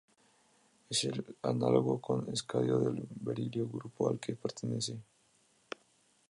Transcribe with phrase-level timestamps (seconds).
[0.89, 4.97] Es el análogo con escandio del berilo, grupo al que pertenece.